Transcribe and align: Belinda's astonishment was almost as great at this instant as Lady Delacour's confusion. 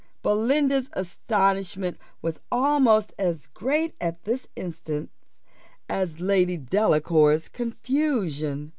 Belinda's 0.23 0.89
astonishment 0.93 1.99
was 2.23 2.39
almost 2.51 3.13
as 3.19 3.45
great 3.45 3.93
at 4.01 4.23
this 4.23 4.47
instant 4.55 5.11
as 5.87 6.19
Lady 6.19 6.57
Delacour's 6.57 7.47
confusion. 7.47 8.69